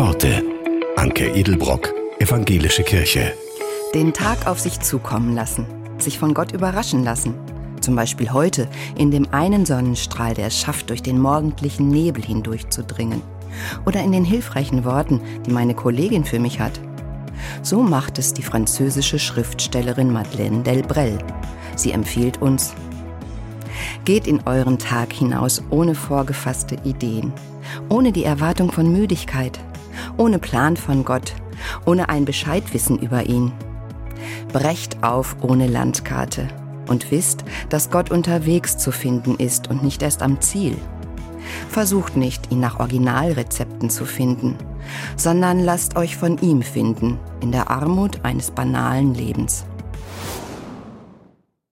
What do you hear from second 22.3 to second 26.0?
uns, Geht in euren Tag hinaus ohne